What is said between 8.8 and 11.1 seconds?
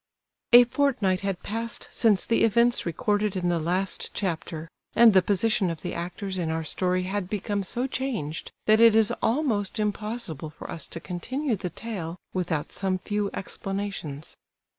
it is almost impossible for us to